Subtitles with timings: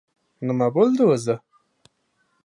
[0.51, 1.35] —Nima bo‘ldi o‘zi?